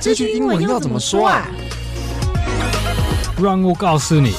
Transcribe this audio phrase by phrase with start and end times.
[0.00, 1.48] 这句英文要怎么说啊？
[3.42, 4.32] 让我告诉你。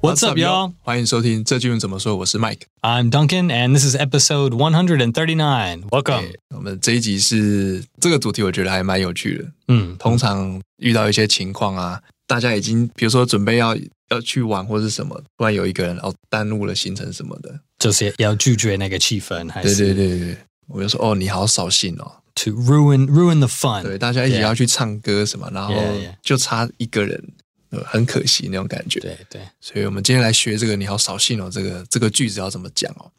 [0.00, 0.72] What's up, y'all？
[0.80, 2.16] 欢迎收听这句英文怎么说。
[2.16, 2.62] 我是 Mike。
[2.80, 5.82] I'm Duncan, and this is episode 139.
[5.90, 6.32] Welcome。
[6.52, 9.44] 我们这一集是这个主题，我觉得还蛮有趣的。
[9.68, 13.76] 嗯，通常遇到一些情况啊，大家已经比如说准备要
[14.10, 20.36] 要去玩或是什么，突然有一个人哦耽误了行程什么的，就是要拒绝那个气氛，还是对对对对，
[20.72, 23.82] 我就说哦，你好扫兴哦，to ruin ruin the fun。
[23.82, 25.74] 对，大家一起要去唱歌什么.然后
[26.22, 27.22] 就差一个人。
[27.86, 33.10] 很可惜那种感觉，对对，所以我们今天来学这个“你好扫兴哦”这个这个句子要怎么讲哦。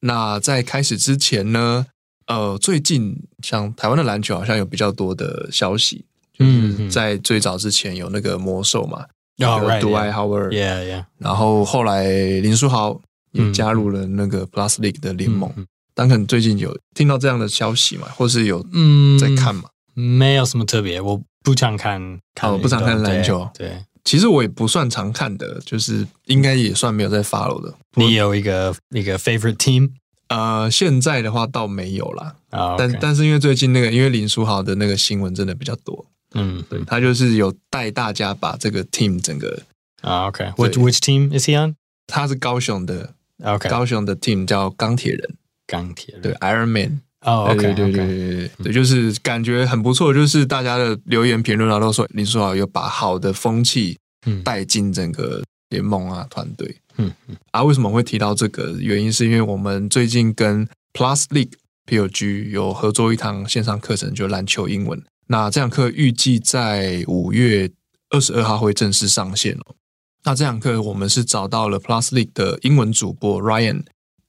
[0.00, 1.86] 那在开始之前呢，
[2.26, 6.04] 呃，最近像台湾的篮球好像有比较多的消息，
[6.38, 15.50] 就是在最早之前有那个魔兽嘛，有 Dwight Howard，yeah yeah，然后后来林书豪也加入了那个 Plus League 的联盟。
[15.50, 15.66] 当
[16.08, 19.64] 可能最近有听到这样的消息嘛，或是有嗯在看嘛？
[19.94, 23.68] 没有什么特别，我不常看，看我不常看篮球，对。
[23.68, 27.72] 对其实我也不算常看的，就是应该也算没有在 follow 的。
[27.94, 29.90] 你有一个一个 favorite team？
[30.26, 32.34] 呃，现在的话倒没有啦。
[32.50, 32.74] Oh.
[32.76, 36.04] 但但是因为最近那个，因为林书豪的那个新闻真的比较多。
[36.34, 39.62] 嗯，对，他就是有带大家把这个 team 整个
[40.00, 41.76] 啊、oh,，OK，which which team is he on？
[42.08, 45.36] 他是高雄的，OK，高雄的 team 叫钢铁人，
[45.72, 47.00] 钢铁人，对，Iron Man。
[47.22, 53.96] 哦、oh,，对对对对对对，对，就是感觉很不错，就是大家的留言评论啊，都说林书豪有把好的风气。
[54.44, 56.76] 带进整个联盟啊，团队。
[56.96, 58.70] 嗯嗯啊，为什么会提到这个？
[58.78, 61.54] 原因是因为我们最近跟 Plus League
[61.90, 65.02] PLG 有合作一堂线上课程，就篮球英文。
[65.26, 67.68] 那这堂课预计在五月
[68.10, 69.74] 二十二号会正式上线哦。
[70.22, 73.82] 那这堂课我们是找到了 Plus League 的英文主播 Ryan。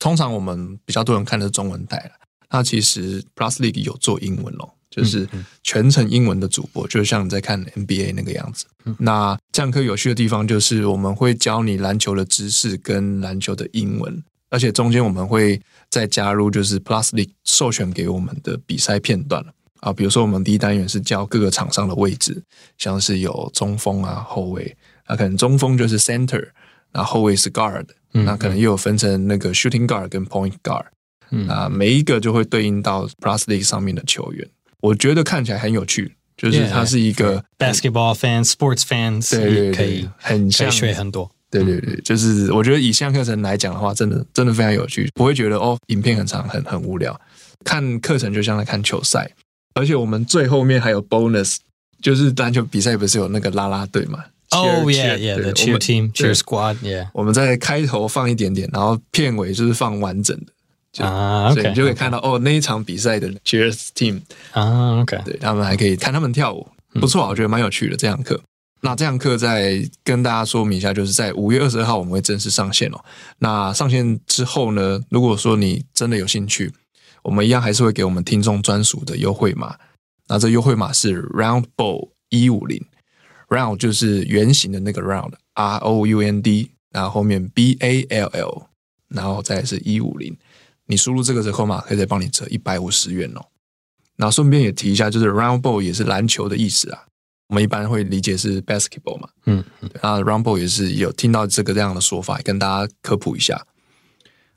[0.04, 2.12] 通常我们比较多人看的是中文台了，
[2.50, 4.76] 那其实 Plus League 有做英文咯。
[4.90, 5.28] 就是
[5.64, 8.66] 全程英文的主播，就像你在看 NBA 那个样子。
[9.00, 19.44] 那这堂课有趣的地方就是，我们会教你篮球的知识跟篮球的英文，而且中间我们会再加入就是 Plus League 授权给我们的比赛片段
[19.80, 19.92] 啊。
[19.92, 22.44] 比如说我们第一单元是教各个场上的位置，
[22.78, 26.50] 像是有中锋啊、后卫啊，可能中锋就是 Center，
[26.92, 30.86] 然后后卫是 Guard，那可能又有分成那个 Shooting Guard 跟 Point Guard，
[31.50, 34.48] 啊，每一个就会对应到 Plus League 上面的球员。
[34.82, 41.30] 我觉得看起来很有趣，就是它是一个 basketball fans、sports fans，对对对，可以很学很多。
[41.50, 47.20] 对对对，就是我觉得以线上课程来讲的话，真的真的非常有趣，不会觉得哦，影片很长，很很无聊。
[47.64, 49.32] 看课程就像在看球赛，
[49.76, 51.58] 而且我们最后面还有 bonus，
[52.02, 57.08] 就是篮球比赛不是有那个啦啦队嘛？Oh yeah yeah，the cheer team, cheer squad，yeah。
[57.14, 60.54] 我们在开头放一点点，然后片尾就是放完整的。
[61.04, 64.22] 啊、uh, okay，所以你就可以看到.哦，那一场比赛的 Cheers Team
[64.52, 66.68] 啊、uh,，OK，对，他们还可以看他们跳舞，
[67.00, 68.40] 不错，我觉得蛮有趣的这堂课。
[68.82, 73.04] 那这堂课再跟大家说明一下，就是在五月二十二号我们会正式上线哦。
[73.40, 76.72] 那上线之后呢，如果说你真的有兴趣，
[77.24, 79.76] 我们一样还是会给我们听众专属的优惠码。
[80.28, 82.86] 那这优惠码是 Round Ball 一五零
[83.54, 88.68] ，Round 就是圆形的那个 Round，R O U N D，然后后面 B A L L，
[89.10, 90.36] 然后再是一五零。
[90.86, 93.46] 你输入这个折扣码，可以再帮你折一百五十元哦。
[94.18, 97.06] 那顺便也提一下，就是 round ball 也是篮球的意思啊。
[97.48, 99.64] 我们一般会理解是 basketball 嘛，嗯，
[100.02, 103.66] 那 round ball 也是有听到这个这样的说法，跟大家科普一下。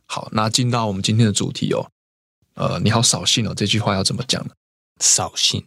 [0.06, 1.90] 好，那进到我们今天的主题哦。
[2.54, 4.50] 呃，你好扫兴哦，这句话要怎么讲呢？
[4.98, 5.66] 扫兴，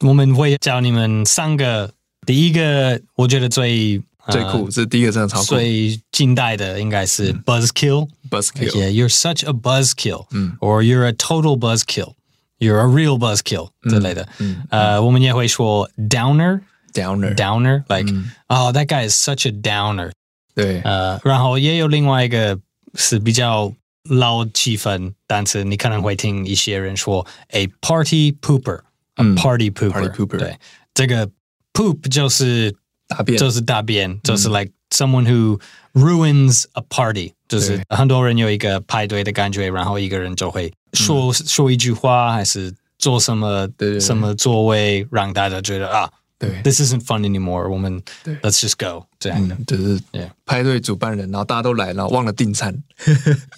[0.00, 1.94] 我们会教你们三个。
[2.29, 4.01] 第一个，我觉得最。
[4.31, 5.45] 最酷，这第一个真的超酷。
[5.45, 14.27] 最近代的应该是 buzzkill，buzzkill。Yeah, you're such a buzzkill，嗯，or you're a total buzzkill，you're a real buzzkill 之类的。
[14.39, 18.11] 嗯，呃，我们也会说 downer，downer，downer，like，
[18.47, 20.11] 哦，that guy is such a downer。
[20.55, 22.59] 对，呃，然后也有另外一个
[22.95, 23.71] 是比较
[24.09, 30.39] 捞气氛，但是你可能会听一些人说 a party pooper，a party pooper。
[30.39, 30.57] 对，
[30.95, 31.29] 这个
[31.79, 32.75] poop 就是。
[33.07, 35.61] 大便就是大便，就是 like someone who
[35.93, 43.69] ruins a party，就是很多人有一个派对的感觉，然后一个人就会说说一句话，还是做什么
[44.01, 48.01] 什么作为，让大家觉得啊，对，this isn't fun anymore，我们
[48.41, 50.01] let's just go 这样的，就是
[50.43, 52.73] 派对主办人，然后大家都来，然后忘了订餐，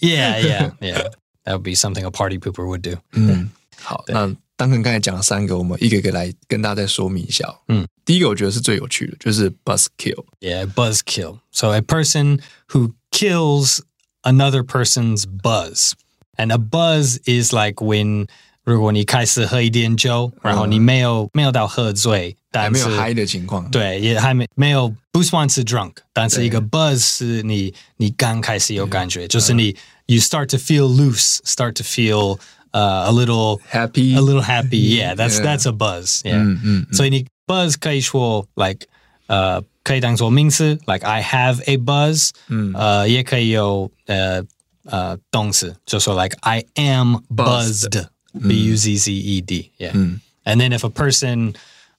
[0.01, 2.99] yeah yeah yeah，that would be something a party pooper would do。
[3.13, 3.49] 嗯，
[3.81, 4.35] 好，那。
[4.57, 7.47] 刚刚刚才讲了三个，我们一个一个来跟大家再说明一下。
[7.67, 11.39] 嗯， 第一个我觉得是最有趣的，就是 buzzkill。Yeah, buzzkill.
[11.51, 13.81] So a person who kills
[14.21, 15.93] another person's buzz.
[16.37, 18.27] And a buzz is like when
[18.63, 29.75] 如果你开始喝一点酒，然后你没有没有到喝醉，但是还没有嗨的情况，对，也还没没有不算是 drunk，但是一个 buzz 是你你刚开始有感觉，就是你
[30.05, 32.37] you start to feel loose，start to feel
[32.73, 38.87] uh, a little happy，a little happy，yeah，that's that's a buzz，yeah，嗯嗯，所以你 buzz 可以说 like
[39.27, 44.43] 呃可以当做名词，like I have a buzz，嗯，呃也可以有呃
[44.83, 49.93] 呃动词，就说 like I am buzzed。B U Z Z E D, yeah.
[49.93, 50.19] Mm.
[50.43, 51.55] And then if a person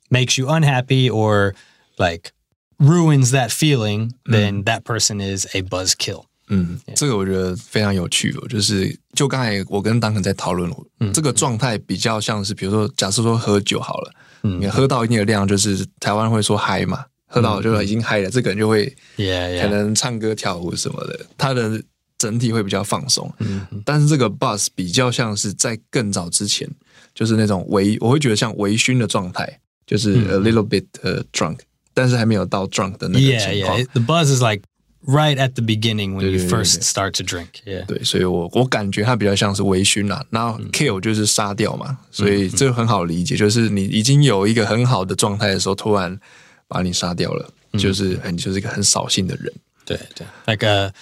[0.09, 1.55] makes you unhappy or
[1.99, 2.31] like
[2.79, 6.27] ruins that feeling, then that person is a buzzkill.
[6.47, 8.47] 嗯，这个我觉得非常有趣哦。
[8.47, 10.73] 就是就刚才我跟 Duncan 在讨论，
[11.13, 14.13] 这个状态比较像是，比如说，假设说喝酒好了，
[14.44, 18.86] 嗯，你喝到一定的量，就是台湾会说嗨嘛，喝到就已经嗨了，这个人就会，
[19.18, 21.82] 可能唱歌跳舞什么的，他的。
[22.16, 26.66] 整体会比较放松，嗯，但是这个 buzz 比较像是在更早之前，
[27.14, 30.86] 就是那种微，我会觉得像微醺的状态，就是 a little bit
[31.34, 31.58] drunk，
[31.94, 33.78] 但是还没有到 drunk 的那个情况。
[33.78, 33.88] Yeah, yeah.
[33.92, 34.64] The buzz is like
[35.07, 37.63] right at the beginning when you first start to drink.
[37.65, 37.87] Yeah.
[37.87, 40.25] 对，所以我我感觉它比较像是微醺啦。
[40.31, 46.19] 然后 kill 就是杀掉嘛，所以这个很好理解，就是你已经有一个很好的状态的时候，突然
[46.67, 49.53] 把你杀掉了，就是你就是一个很扫兴的人。
[49.85, 50.93] 对对，那个。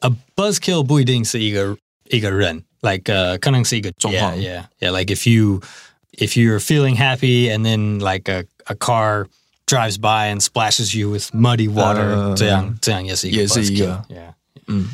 [0.00, 1.74] A buzzkill 不一定是一个
[2.10, 4.36] 一个人，like 呃、uh,，可能是一个状况。
[4.36, 4.98] Yeah, yeah, yeah.
[4.98, 5.62] Like if you
[6.12, 9.28] if you're feeling happy and then like a a car
[9.69, 14.03] drives by and splashes you with muddy water，、uh, 这样这样也是一个也是一个。
[14.09, 14.33] Yeah.
[14.67, 14.87] 嗯，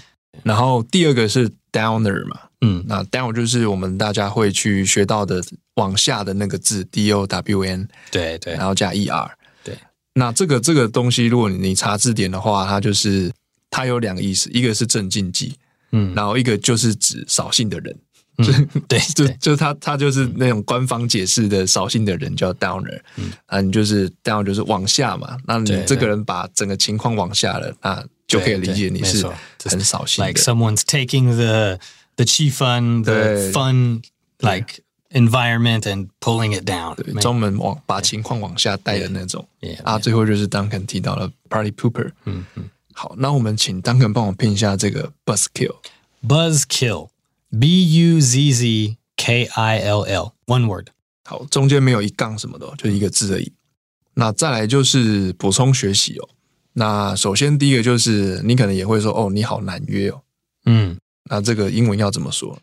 [0.43, 5.41] 然后第二个是 downer 嘛，嗯，那 down 就是我们大家会去学到的
[5.75, 9.31] 往下的那个字，d o w n，对对，然后加 e r，
[9.63, 9.77] 对。
[10.13, 13.31] 那这个这个东西，如果你查字典的话，它就是。
[13.71, 15.53] 它有两个意思，一个是镇静剂，
[15.91, 17.93] 嗯，然后一个就是指扫兴的人，
[18.37, 29.25] 嗯、对，就就是他他就是那种官方解释的扫兴的人叫 downer，嗯，啊，你就是 down 就是往下嘛，那你这个人把整个情况往下了，那就可以理解你是
[29.63, 30.25] 很扫兴。
[30.25, 31.79] Like someone's taking the
[32.15, 34.01] the 气氛，the fun
[34.39, 34.79] like
[35.11, 39.47] environment and pulling it down，对，专门往把情况往下带的那种。
[39.83, 42.69] 啊，最后就是 Duncan 提到了 party pooper，嗯嗯。
[42.93, 45.75] 好，那我们请 Duncan 帮我拼一下这个 buzzkill。
[47.59, 50.87] Buzzkill，b u z z k i l l，one word。
[51.23, 53.51] 好，中间没有一杠什么的，就一个字而已。
[54.13, 56.29] 那再来就是补充学习哦。
[56.73, 60.21] 那首先第一个就是你可能也会说哦，你好难约哦。
[60.65, 60.97] 嗯，
[61.29, 62.59] 那这个英文要怎么说？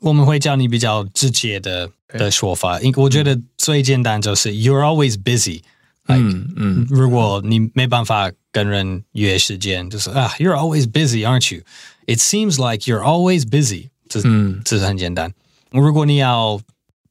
[0.00, 2.80] 我们会教你比较直接的的说法。
[2.80, 5.62] 因为我觉得最简单就是 You're always busy。
[6.08, 11.62] 嗯嗯，如果你没办法跟人约时间，就是啊，You're always busy, aren't you?
[12.06, 13.90] It seems like you're always busy。
[14.20, 15.32] 这嗯，这是很简单。
[15.70, 16.60] 如果你要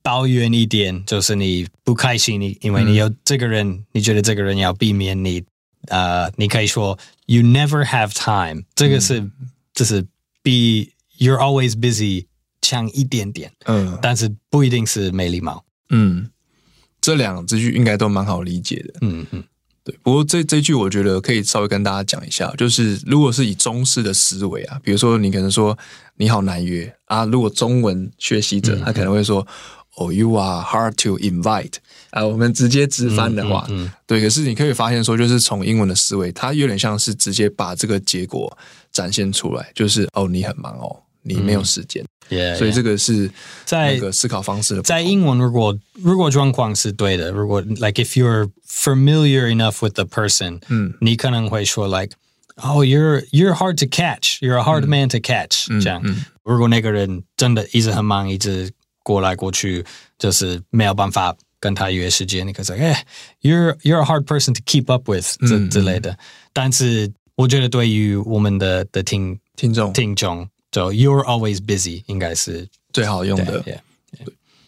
[0.02, 5.44] 抱怨一点，就是你不开心，你因为你有这个人，你觉得这个人要避免你，
[5.88, 8.64] 呃，你可以说 You never have time。
[8.76, 9.30] 这个是，
[9.74, 10.06] 就是
[10.44, 12.26] 比 You're always busy
[12.62, 13.52] 强一点点。
[13.66, 15.64] 嗯，但是不一定是没礼貌。
[15.90, 16.30] 嗯。
[17.04, 19.44] 这两这句应该都蛮好理解的，嗯嗯，
[19.84, 19.96] 对。
[20.04, 25.78] 不过这这句我觉得可以稍微跟大家讲一下，就是如果是以中式的思维啊，比如说你可能说
[26.18, 29.46] 你好难约啊，如果中文学习者他可能会说
[29.98, 31.74] 哦，you are hard to invite
[32.12, 34.22] 啊，我们直接直翻的话，嗯，对。
[34.22, 38.58] 可是你可以发现说，就是从英文的思维，它有点像是直接把这个结果
[38.92, 40.96] 展现出来，就是哦，你很忙哦。
[41.24, 43.30] 你没有时间，yeah, 所以这个是
[43.66, 44.82] 在那个思考方式的。
[44.82, 52.16] 在英文，如果如果状况是对的，如果 like if you're familiar enough with the person，嗯，你可能会说 like
[52.56, 56.26] oh you're you're hard to catch，you're a hard man to catch，嗯，这样，嗯。
[56.44, 58.72] 如果那个人真的一直很忙，一直
[59.04, 59.86] 过来过去，
[60.18, 63.06] 就是没有办法跟他约时间，你可以说哎
[63.42, 66.18] ，you're you're a hard person to keep up with，这之类的。
[66.52, 70.50] 但是我觉得对于我们的的听听众听众。
[70.72, 73.80] 就 You're always busy 应该是最好用的，对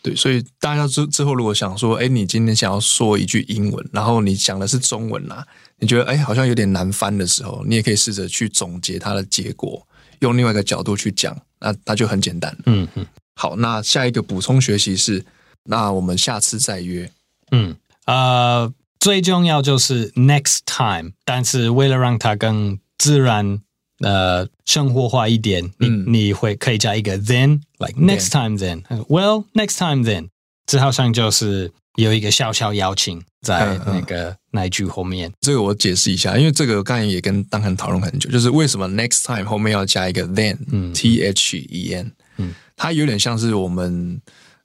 [0.04, 5.48] 对，所以大家之之后如果想说，哎，你今天想要说一句英文，然后你讲的是中文啦，
[5.80, 9.88] 你觉得哎好像有点难翻的时候，你也可以试着去总结它的结果，
[10.20, 12.54] 用另外一个角度去讲，那那就很简单。
[12.66, 15.24] 嗯嗯，好，那下一个补充学习是，
[15.64, 17.10] 那我们下次再约。
[17.52, 17.74] 嗯，
[18.06, 23.62] 呃，最重要就是 next time，但是为了让它更自然。
[24.04, 30.28] 呃，生活化一点，你、嗯、你会可以加一个 then，like next time then，well next time then，
[30.66, 35.32] 这好像就是有一个小小邀请在那个、嗯、那一句后面。
[35.40, 44.22] 这个我解释一下，因为这个刚才也跟 Duncan 讨论很久，就是为什么 next time 后面要加一个 then，t、嗯、h e n，嗯，它有点像是我们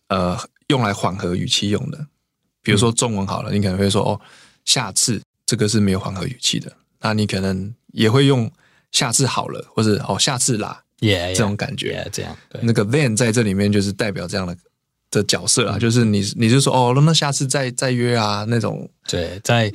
[0.09, 2.07] 呃用来缓和语气用的。
[2.63, 4.21] 比如说中文好了，你可能会说哦，
[4.65, 6.73] 下次这个是没有缓和语气的。
[7.01, 8.51] 那你可能也会用
[8.93, 12.37] 下次好了，或者哦下次啦，yeah, yeah, 这种感觉，yeah, 这样。
[12.49, 14.57] 对，那个 then 在这里面就是代表这样的
[15.11, 18.89] 的角色啊，就是你你就说哦，那下次再再约啊那种。
[19.09, 19.73] 对，在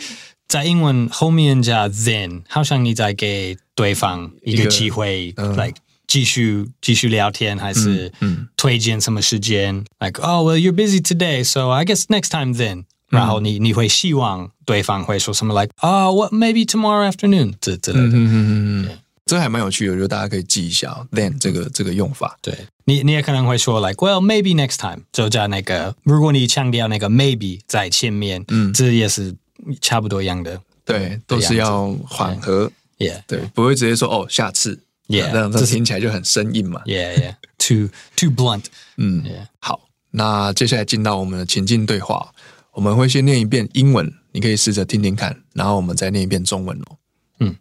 [0.47, 5.73] 在英文后面加 then，好像你在给对方一个机会嗯，来
[6.07, 8.11] 继续继续聊天，还是
[8.57, 12.85] 推荐什么时间？Like oh well you're busy today, so I guess next time then。
[13.09, 18.07] 然后你你会希望对方会说什么？Like oh what maybe tomorrow afternoon 这之类的。
[18.07, 22.37] 嗯嗯嗯嗯，这还蛮有趣的，我觉得大家可以记一下 then 这个这个用法。
[22.41, 22.53] 对，
[22.85, 29.33] 你你也可能会说 like well maybe next time，就加那个，如果你强调那个 maybe 在前面，嗯，这也是
[29.81, 30.61] 差不多一样的。
[30.85, 32.71] 对，都是要缓和。
[32.97, 34.83] Yeah，对，不会直接说哦下次。
[35.07, 36.81] Yeah，这样这听起来就很生硬嘛。
[36.85, 38.65] Yeah yeah，too too blunt。
[38.97, 39.23] 嗯，
[39.59, 42.31] 好，那接下来进到我们的情境对话。
[42.71, 46.97] 我们会先念一遍英文，你可以试着听听看，然后我们再念一遍中文哦。
[47.39, 47.55] 嗯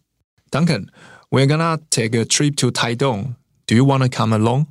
[1.31, 3.35] ，Duncan，we're gonna take a trip to Taidong.
[3.67, 4.67] Do you wanna come along?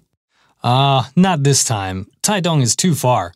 [0.62, 2.06] Ah, uh, not this time.
[2.22, 3.32] Taidong is too far.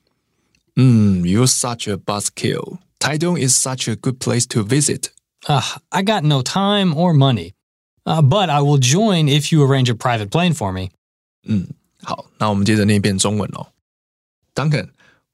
[0.76, 2.78] Hmm, you're such a buzzkill.
[2.99, 5.10] Taidong is such a good place to visit.
[5.49, 7.54] Ah, uh, I got no time or money.
[8.06, 10.90] Uh, but I will join if you arrange a private plane for me.
[11.44, 11.68] 嗯，
[12.02, 13.68] 好，那我们接着念一遍中文哦。
[14.54, 14.90] Duncan。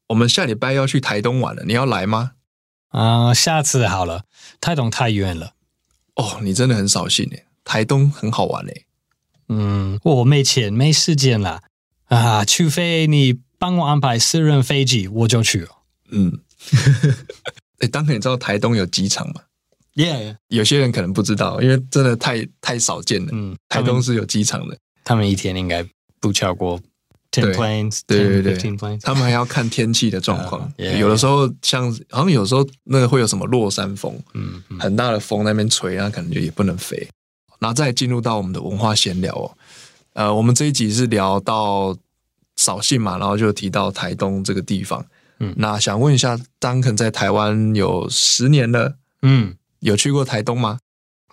[0.08, 2.34] 我们下礼拜要去台东玩了，你要来吗？
[2.90, 4.22] 啊、呃，下次好了，
[4.60, 5.54] 台东太远了。
[6.14, 8.85] 哦，你真的很扫兴诶， 台东很好玩诶。
[9.49, 11.61] 嗯，我没钱，没时间啦
[12.05, 15.69] 啊，除非你帮我安排私人飞机，我就去了。
[16.09, 16.39] 嗯，
[17.79, 19.41] 哎， 当可你知道台东有机场吗
[19.95, 23.29] ？Yeah，有些人可能不知道，因为真的太太少见了。
[23.33, 25.85] 嗯，台东是有机场的，他们一天应该
[26.19, 26.79] 不超过。
[27.33, 28.99] Ten planes, 对对对 ten, planes.
[29.01, 30.69] 他们还要看天气的状况。
[30.77, 37.07] Uh, yeah, 有的时候像好像有时候那个会有什么落山风，嗯，嗯很大的风那边吹，那可能就也不能飞。
[37.61, 39.55] 然后再进入到我们的文化闲聊哦。
[40.13, 41.95] 呃，我们这一集是聊到
[42.57, 45.05] 扫兴嘛，然后就提到台东这个地方。
[45.39, 50.79] 嗯，那想问一下，Duncan 在台湾有十年了，嗯，有去过台东吗？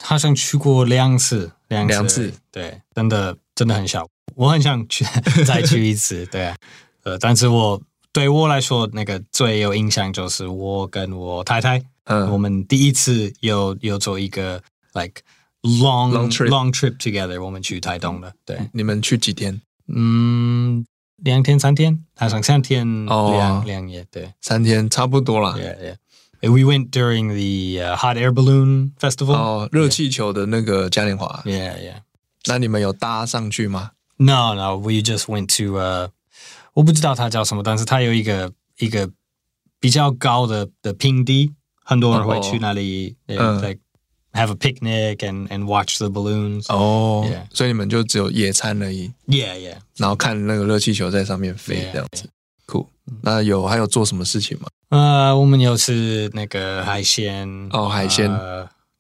[0.00, 4.06] 好像去过两次，两次，两次，对，真的真的很小。
[4.36, 5.04] 我很想去
[5.44, 6.56] 再去一次， 对啊，
[7.02, 7.82] 呃，但是我
[8.12, 14.62] 对我来说，那个最有印象就是我跟我太太，嗯，我们第一次有有做一个
[14.94, 15.20] like
[15.61, 19.61] long long trip, long trip together，我们去台东的，对，你们去几天？
[19.87, 20.85] 嗯，
[21.17, 25.55] 两天三天，好像三天两两夜，对，三天差不多啦。
[25.57, 25.95] Yeah, yeah.
[26.41, 31.41] We went during the hot air balloon festival，哦，热气球的那个嘉年华。
[31.45, 32.01] Yeah, yeah.
[32.45, 33.91] 那你们有搭上去吗？
[34.17, 36.11] No, no, we just went to 呃，
[36.73, 39.09] 我不知道它叫什么，但是它有一个一个
[39.79, 41.53] 比较高的的平地，
[41.83, 43.79] 很多人会去那里，嗯，like
[44.37, 46.65] have a picnic and and watch the balloons。
[46.67, 49.11] 哦，所以你们就只有野餐而已。
[49.27, 49.77] Yeah, yeah。
[49.97, 52.29] 然后看那个热气球在上面飞这样子，
[52.67, 52.87] cool。
[53.21, 54.67] 那有还有做什么事情吗？
[54.89, 57.47] 呃，我们有吃那个海鲜。
[57.71, 58.31] 哦，海鲜。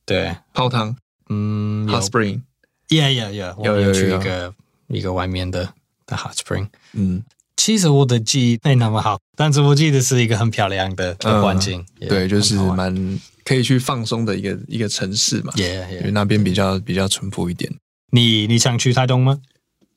[0.05, 0.95] 对，泡汤。
[1.29, 3.55] 嗯，hot spring。Yeah, yeah, yeah。
[3.57, 4.53] 我们有去一个。
[4.87, 5.73] 一个外面的
[6.05, 7.23] 的 hot spring，嗯，
[7.58, 17.70] 其实我的记忆没那么好，但是我记得是一个很漂亮的环境，对，就是蛮可以去放松的一个一个城市嘛，因为那边比较比较淳朴一点。
[18.12, 19.40] 你你想去台东吗？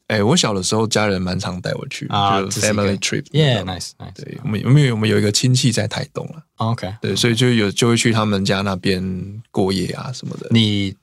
[0.08, 4.16] 哎，我小的时候家人蛮常带我去啊，family trip，yeah，nice nice。
[4.16, 10.48] 对，我们因为我们有一个亲戚在台东了，OK，对，所以就有就会去他们家那边过夜啊什么的。
[10.52, 10.94] 你。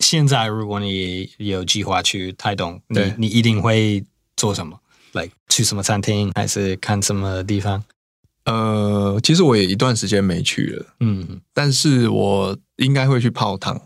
[0.00, 4.04] 现在如果你有计划去台东，你你一定会
[4.36, 4.76] 做什么
[5.14, 7.82] ？Like 去什么餐厅，还是看什么地方？
[8.44, 13.80] 呃，其实我也一段时间没去了，嗯，但是我应该会去泡汤。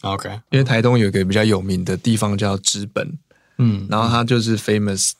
[0.00, 3.18] OK，因为台东有一个比较有名的地方叫知本，
[3.58, 5.10] 嗯，然后它就是 famous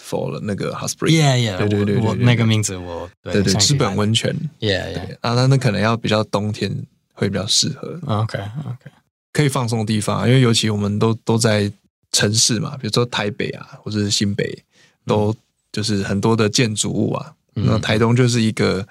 [0.00, 1.10] for 了那个 hot spring。
[1.10, 4.32] Yeah, yeah，对对对，我那个名字我对对知本温泉。
[4.60, 7.98] Yeah, yeah，啊，那那可能要比较冬天会比较适合。
[8.06, 8.90] OK, OK。
[9.32, 11.72] 可以放松的地方，因为尤其我们都都在
[12.12, 14.64] 城市嘛，比如说台北啊，或者是新北，
[15.06, 15.34] 都
[15.72, 17.32] 就是很多的建筑物啊。
[17.54, 18.86] 嗯、那台东就是一个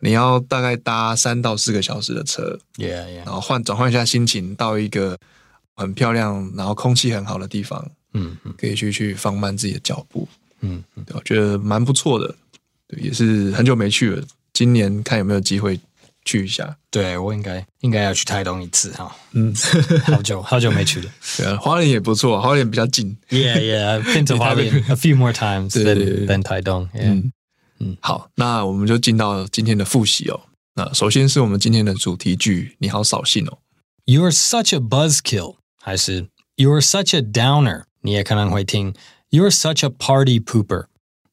[0.00, 3.16] 你要大概搭三到四个小时的车，yeah, yeah.
[3.18, 5.16] 然后换转换一下心情，到一个
[5.76, 10.26] 很漂亮，然后空气很好的地方，嗯，可以去去放慢自己的脚步，
[10.60, 12.34] 嗯，对，我觉得蛮不错的，
[12.88, 15.78] 对，也是很久没去了，今年看有没有机会。
[16.24, 19.16] 去一下，对，我应该应该要去台东一次哈。
[19.32, 19.54] 嗯，
[20.04, 21.10] 好久好久没去了。
[21.38, 23.16] 对啊，花莲也不错，花莲比较近。
[23.30, 26.88] Yeah, yeah, I've been to 花莲 a few more times than than 台东。
[26.92, 27.32] 嗯，
[27.78, 30.40] 嗯，好，那我们就进到今天的复习哦。
[30.74, 33.58] 那首先是我们今天的主题句，你好扫兴哦。
[34.04, 37.84] You are such a buzzkill，还是 You are such a downer？
[38.02, 38.94] 你也可能会听
[39.30, 40.86] You are such a party pooper。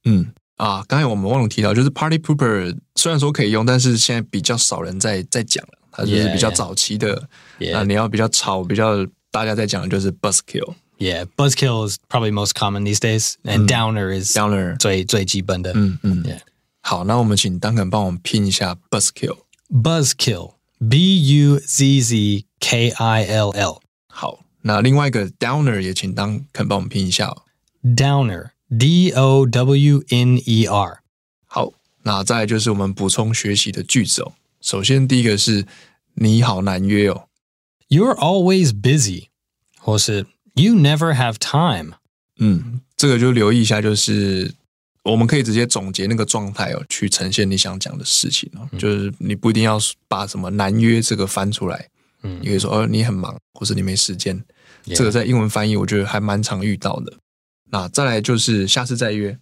[0.03, 7.27] 嗯啊，刚才我们忘了提到，就是 party pooper 虽然说可以用，但是现在比较少人在在讲了，它就是比较早期的。
[7.59, 9.05] 那.你要比较吵，比较
[9.35, 10.75] 大家在讲的就是 buzzkill。
[10.97, 15.73] Yeah, buzzkill is probably most common these days, and downer is downer 最最基本的。
[15.75, 16.39] 嗯嗯 Yeah.
[16.79, 19.39] 好，那我们请 Duncan 帮我们拼一下 buzzkill。
[19.69, 20.53] Buzzkill,
[20.89, 23.81] B U Z Z K I L L.
[24.07, 27.41] 好，那另外一个 downer 也请 Duncan 帮我们拼一下哦。
[27.83, 30.99] Downer, D O W N E R.
[31.45, 31.73] 好，
[32.03, 34.31] 那再就是我们补充学习的句子哦。
[34.61, 35.65] 首先第一个是
[36.13, 37.27] 你好难约哦。
[37.89, 39.27] You're always busy.
[39.79, 40.25] 或是
[40.55, 41.95] You never have time.
[42.37, 44.53] 嗯，这个就留意一下，就是
[45.03, 48.67] 我们可以直接总结那个状态哦，去呈现你想讲的事情哦。
[48.77, 51.89] 就是你不一定要把什么难约这个翻出来，
[52.23, 54.43] 嗯，你可以说哦，你很忙，或是你没时间。
[54.85, 57.13] 这个在英文翻译我觉得还蛮常遇到的。
[57.71, 59.37] 那再来就是下次再约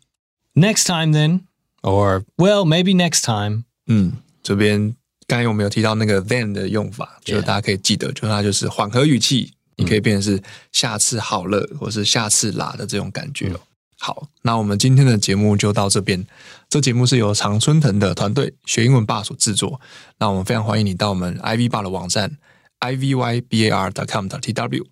[0.54, 1.42] ，Next time then.
[1.82, 3.64] Or, well, maybe next time.
[3.88, 4.96] 嗯，这边
[5.34, 10.40] 刚才我们有提到那个 then 的用法，就是大家可以记得，就是它就是缓和语气，你可以变成是
[10.72, 13.60] 下次好了，或是下次啦的这种感觉哦。
[13.98, 16.24] 好，那我们今天的节目就到这边。
[16.70, 19.82] 这节目是由常春藤的团队学英文爸所制作。
[20.20, 22.38] 那我们非常欢迎你到我们 ivy bar 的网站
[22.82, 24.86] ivybar.com.tw，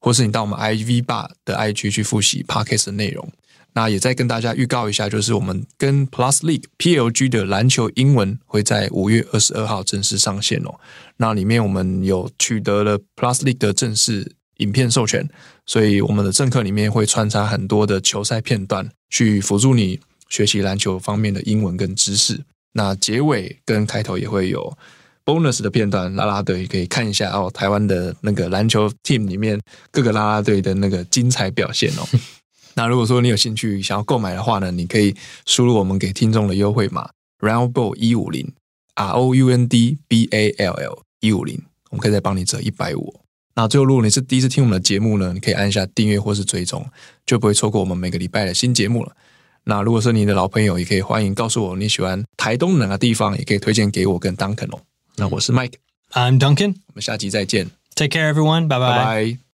[0.00, 3.30] 或是你到我们 ivy bar 的 IG 去复习 podcast 的内容。
[3.74, 10.78] 那也再跟大家预告一下，就是我们跟 Plus League PLG 的篮球英文会在五月二十二号正式上线哦。
[11.16, 15.28] 那里面我们有取得了 Plus League 的正式影片授权，
[15.66, 22.40] 所以我们的正课里面会穿插很多的球赛片段，去辅助你学习篮球方面的英文跟知识。
[22.74, 24.76] 那结尾跟开头也会有
[25.24, 27.50] bonus 的片段，啦啦队可以看一下哦。
[27.52, 29.60] 台湾的那个篮球 team 里面
[29.90, 32.06] 各个啦啦队的那个精彩表现哦。
[32.74, 35.14] 那如果说你有兴趣想要购买的话呢，你可以
[35.46, 37.08] 输入我们给听众的优惠码
[37.40, 38.52] roundball 一五零
[38.94, 43.20] R O U N D B A L L 一五零，我们可以再帮你折一百五。
[43.56, 46.84] 那最后，如果你是第一次听我们的节目呢，你可以按下订阅或是追踪，
[47.24, 49.12] 就不会错过我们每个礼拜的新节目了。
[49.64, 54.80] 那如果是你的老朋友，也可以欢迎告诉我你喜欢台东哪个地方，也可以推荐给我跟 Duncan 哦。
[55.16, 56.74] 那我是 Mike，I'm Duncan.
[56.88, 58.66] 我们下集再见，Take care, everyone.
[58.66, 58.88] Bye bye.
[58.90, 59.38] 拜拜。